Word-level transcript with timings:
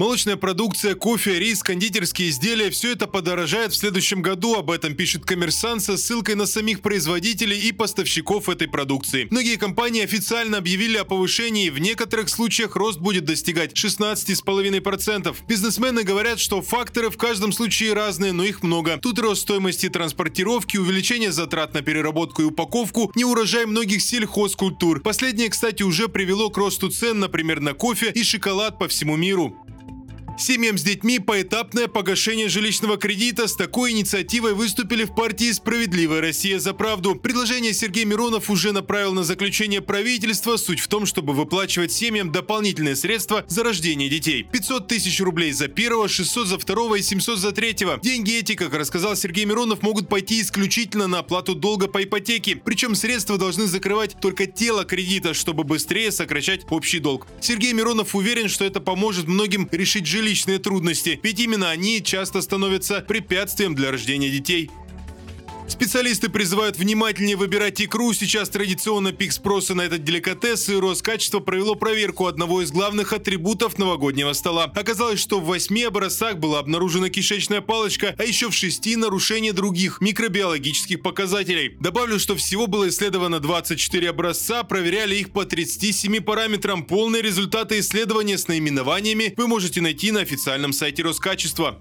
Молочная 0.00 0.36
продукция, 0.36 0.94
кофе, 0.94 1.38
рис, 1.38 1.62
кондитерские 1.62 2.30
изделия– 2.30 2.70
все 2.70 2.92
это 2.92 3.06
подорожает 3.06 3.72
в 3.72 3.76
следующем 3.76 4.22
году. 4.22 4.54
Об 4.54 4.70
этом 4.70 4.94
пишет 4.94 5.26
коммерсант 5.26 5.82
со 5.82 5.98
ссылкой 5.98 6.36
на 6.36 6.46
самих 6.46 6.80
производителей 6.80 7.58
и 7.58 7.70
поставщиков 7.70 8.48
этой 8.48 8.66
продукции. 8.66 9.28
Многие 9.30 9.56
компании 9.56 10.02
официально 10.02 10.56
объявили 10.56 10.96
о 10.96 11.04
повышении. 11.04 11.68
В 11.68 11.78
некоторых 11.80 12.30
случаях 12.30 12.76
рост 12.76 12.98
будет 12.98 13.26
достигать 13.26 13.74
16,5%. 13.74 15.36
Бизнесмены 15.46 16.02
говорят, 16.02 16.40
что 16.40 16.62
факторы 16.62 17.10
в 17.10 17.18
каждом 17.18 17.52
случае 17.52 17.92
разные, 17.92 18.32
но 18.32 18.42
их 18.42 18.62
много. 18.62 18.96
Тут 18.96 19.18
рост 19.18 19.42
стоимости 19.42 19.90
транспортировки, 19.90 20.78
увеличение 20.78 21.30
затрат 21.30 21.74
на 21.74 21.82
переработку 21.82 22.40
и 22.40 22.46
упаковку, 22.46 23.12
неурожай 23.14 23.66
многих 23.66 24.00
сельхозкультур. 24.00 25.02
Последнее, 25.02 25.50
кстати, 25.50 25.82
уже 25.82 26.08
привело 26.08 26.48
к 26.48 26.56
росту 26.56 26.88
цен, 26.88 27.18
например, 27.18 27.60
на 27.60 27.74
кофе 27.74 28.10
и 28.14 28.24
шоколад 28.24 28.78
по 28.78 28.88
всему 28.88 29.18
миру. 29.18 29.54
Семьям 30.40 30.78
с 30.78 30.82
детьми 30.82 31.18
поэтапное 31.18 31.86
погашение 31.86 32.48
жилищного 32.48 32.96
кредита. 32.96 33.46
С 33.46 33.54
такой 33.54 33.90
инициативой 33.90 34.54
выступили 34.54 35.04
в 35.04 35.14
партии 35.14 35.52
«Справедливая 35.52 36.22
Россия 36.22 36.58
за 36.58 36.72
правду». 36.72 37.14
Предложение 37.14 37.74
Сергей 37.74 38.06
Миронов 38.06 38.48
уже 38.48 38.72
направил 38.72 39.12
на 39.12 39.22
заключение 39.22 39.82
правительства. 39.82 40.56
Суть 40.56 40.80
в 40.80 40.88
том, 40.88 41.04
чтобы 41.04 41.34
выплачивать 41.34 41.92
семьям 41.92 42.32
дополнительные 42.32 42.96
средства 42.96 43.44
за 43.48 43.64
рождение 43.64 44.08
детей. 44.08 44.46
500 44.50 44.88
тысяч 44.88 45.20
рублей 45.20 45.52
за 45.52 45.68
первого, 45.68 46.08
600 46.08 46.46
за 46.46 46.58
второго 46.58 46.94
и 46.94 47.02
700 47.02 47.38
за 47.38 47.52
третьего. 47.52 48.00
Деньги 48.02 48.38
эти, 48.38 48.54
как 48.54 48.72
рассказал 48.72 49.16
Сергей 49.16 49.44
Миронов, 49.44 49.82
могут 49.82 50.08
пойти 50.08 50.40
исключительно 50.40 51.06
на 51.06 51.18
оплату 51.18 51.54
долга 51.54 51.86
по 51.86 52.02
ипотеке. 52.02 52.56
Причем 52.56 52.94
средства 52.94 53.36
должны 53.36 53.66
закрывать 53.66 54.16
только 54.22 54.46
тело 54.46 54.84
кредита, 54.84 55.34
чтобы 55.34 55.64
быстрее 55.64 56.10
сокращать 56.10 56.64
общий 56.70 56.98
долг. 56.98 57.26
Сергей 57.42 57.74
Миронов 57.74 58.14
уверен, 58.14 58.48
что 58.48 58.64
это 58.64 58.80
поможет 58.80 59.28
многим 59.28 59.68
решить 59.70 60.06
жилищный 60.06 60.29
жилищные 60.30 60.60
трудности, 60.60 61.18
ведь 61.24 61.40
именно 61.40 61.70
они 61.70 62.00
часто 62.00 62.40
становятся 62.40 63.00
препятствием 63.00 63.74
для 63.74 63.90
рождения 63.90 64.30
детей. 64.30 64.70
Специалисты 65.70 66.28
призывают 66.28 66.76
внимательнее 66.76 67.36
выбирать 67.36 67.80
икру. 67.80 68.12
Сейчас 68.12 68.48
традиционно 68.48 69.12
пик 69.12 69.30
спроса 69.30 69.76
на 69.76 69.82
этот 69.82 70.02
деликатес 70.02 70.68
и 70.68 70.74
Роскачество 70.74 71.38
провело 71.38 71.76
проверку 71.76 72.26
одного 72.26 72.62
из 72.62 72.72
главных 72.72 73.12
атрибутов 73.12 73.78
новогоднего 73.78 74.32
стола. 74.32 74.64
Оказалось, 74.74 75.20
что 75.20 75.38
в 75.38 75.46
восьми 75.46 75.84
образцах 75.84 76.38
была 76.38 76.58
обнаружена 76.58 77.08
кишечная 77.08 77.60
палочка, 77.60 78.16
а 78.18 78.24
еще 78.24 78.50
в 78.50 78.54
шести 78.54 78.96
нарушение 78.96 79.52
других 79.52 80.00
микробиологических 80.00 81.00
показателей. 81.02 81.76
Добавлю, 81.78 82.18
что 82.18 82.34
всего 82.34 82.66
было 82.66 82.88
исследовано 82.88 83.38
24 83.38 84.10
образца, 84.10 84.64
проверяли 84.64 85.14
их 85.14 85.30
по 85.30 85.44
37 85.44 86.20
параметрам. 86.20 86.82
Полные 86.82 87.22
результаты 87.22 87.78
исследования 87.78 88.38
с 88.38 88.48
наименованиями 88.48 89.34
вы 89.36 89.46
можете 89.46 89.80
найти 89.80 90.10
на 90.10 90.20
официальном 90.20 90.72
сайте 90.72 91.04
Роскачества. 91.04 91.78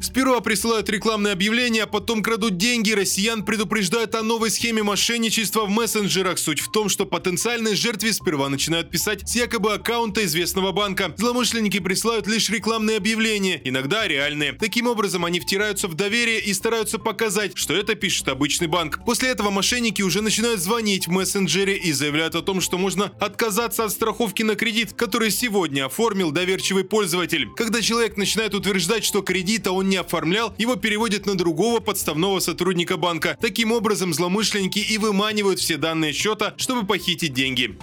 Сперва 0.00 0.40
присылают 0.40 0.88
рекламные 0.88 1.34
объявления, 1.34 1.82
а 1.82 1.86
потом 1.86 2.22
крадут 2.22 2.56
деньги. 2.56 2.92
Россиян 2.92 3.44
предупреждают 3.44 4.14
о 4.14 4.22
новой 4.22 4.50
схеме 4.50 4.82
мошенничества 4.82 5.66
в 5.66 5.68
мессенджерах. 5.68 6.38
Суть 6.38 6.60
в 6.60 6.70
том, 6.70 6.88
что 6.88 7.04
потенциальные 7.04 7.74
жертве 7.74 8.14
сперва 8.14 8.48
начинают 8.48 8.90
писать 8.90 9.28
с 9.28 9.36
якобы 9.36 9.74
аккаунта 9.74 10.24
известного 10.24 10.72
банка. 10.72 11.12
Злоумышленники 11.18 11.80
присылают 11.80 12.26
лишь 12.26 12.48
рекламные 12.48 12.96
объявления, 12.96 13.60
иногда 13.62 14.08
реальные. 14.08 14.54
Таким 14.54 14.86
образом, 14.86 15.26
они 15.26 15.38
втираются 15.38 15.86
в 15.86 15.94
доверие 15.94 16.40
и 16.40 16.54
стараются 16.54 16.98
показать, 16.98 17.52
что 17.58 17.74
это 17.74 17.94
пишет 17.94 18.28
обычный 18.28 18.68
банк. 18.68 19.04
После 19.04 19.28
этого 19.28 19.50
мошенники 19.50 20.00
уже 20.00 20.22
начинают 20.22 20.60
звонить 20.60 21.08
в 21.08 21.10
мессенджере 21.10 21.76
и 21.76 21.92
заявляют 21.92 22.34
о 22.36 22.42
том, 22.42 22.62
что 22.62 22.78
можно 22.78 23.12
отказаться 23.20 23.84
от 23.84 23.92
страховки 23.92 24.42
на 24.42 24.54
кредит, 24.54 24.94
который 24.94 25.30
сегодня 25.30 25.84
оформил 25.84 26.30
доверчивый 26.30 26.84
пользователь. 26.84 27.48
Когда 27.54 27.82
человек 27.82 28.16
начинает 28.16 28.54
утверждать, 28.54 29.04
что 29.04 29.20
кредита 29.20 29.72
он 29.72 29.89
не 29.90 29.96
оформлял, 29.96 30.54
его 30.56 30.76
переводят 30.76 31.26
на 31.26 31.34
другого 31.34 31.80
подставного 31.80 32.40
сотрудника 32.40 32.96
банка. 32.96 33.36
Таким 33.40 33.72
образом, 33.72 34.14
злоумышленники 34.14 34.78
и 34.78 34.96
выманивают 34.96 35.58
все 35.58 35.76
данные 35.76 36.14
счета, 36.14 36.54
чтобы 36.56 36.86
похитить 36.86 37.34
деньги. 37.34 37.76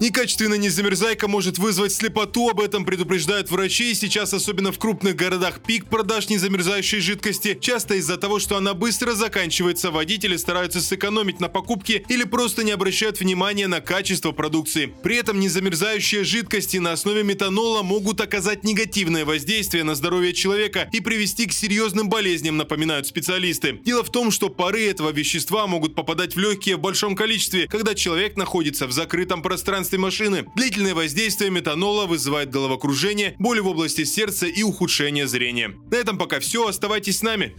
Некачественная 0.00 0.58
незамерзайка 0.58 1.28
может 1.28 1.58
вызвать 1.58 1.92
слепоту, 1.92 2.48
об 2.48 2.60
этом 2.60 2.84
предупреждают 2.84 3.50
врачи. 3.50 3.94
Сейчас, 3.94 4.34
особенно 4.34 4.72
в 4.72 4.78
крупных 4.78 5.14
городах, 5.14 5.60
пик 5.62 5.86
продаж 5.86 6.28
незамерзающей 6.28 6.98
жидкости. 6.98 7.56
Часто 7.60 7.94
из-за 7.94 8.16
того, 8.16 8.40
что 8.40 8.56
она 8.56 8.74
быстро 8.74 9.12
заканчивается, 9.12 9.92
водители 9.92 10.36
стараются 10.36 10.80
сэкономить 10.80 11.40
на 11.40 11.48
покупке 11.48 12.04
или 12.08 12.24
просто 12.24 12.64
не 12.64 12.72
обращают 12.72 13.20
внимания 13.20 13.68
на 13.68 13.80
качество 13.80 14.32
продукции. 14.32 14.92
При 15.02 15.16
этом 15.16 15.38
незамерзающие 15.38 16.24
жидкости 16.24 16.78
на 16.78 16.92
основе 16.92 17.22
метанола 17.22 17.82
могут 17.82 18.20
оказать 18.20 18.64
негативное 18.64 19.24
воздействие 19.24 19.84
на 19.84 19.94
здоровье 19.94 20.32
человека 20.32 20.88
и 20.92 21.00
привести 21.00 21.46
к 21.46 21.52
серьезным 21.52 22.08
болезням, 22.08 22.56
напоминают 22.56 23.06
специалисты. 23.06 23.80
Дело 23.84 24.02
в 24.02 24.10
том, 24.10 24.32
что 24.32 24.48
пары 24.48 24.86
этого 24.86 25.12
вещества 25.12 25.68
могут 25.68 25.94
попадать 25.94 26.34
в 26.34 26.38
легкие 26.38 26.76
в 26.76 26.80
большом 26.80 27.14
количестве, 27.14 27.68
когда 27.68 27.94
человек 27.94 28.36
находится 28.36 28.88
в 28.88 28.92
закрытом 28.92 29.40
пространстве 29.40 29.83
пространстве 29.84 29.98
машины. 29.98 30.46
Длительное 30.56 30.94
воздействие 30.94 31.50
метанола 31.50 32.06
вызывает 32.06 32.50
головокружение, 32.50 33.34
боли 33.38 33.60
в 33.60 33.68
области 33.68 34.04
сердца 34.04 34.46
и 34.46 34.62
ухудшение 34.62 35.26
зрения. 35.26 35.74
На 35.90 35.96
этом 35.96 36.16
пока 36.16 36.40
все. 36.40 36.66
Оставайтесь 36.66 37.18
с 37.18 37.22
нами. 37.22 37.54